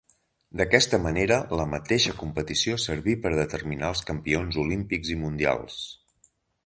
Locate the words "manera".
1.01-1.35